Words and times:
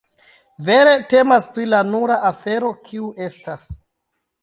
Vere 0.69 0.93
temas 1.11 1.45
pri 1.59 1.67
la 1.75 1.83
nura 1.91 2.19
afero, 2.33 2.75
kiu 2.91 3.15
estas. 3.31 3.73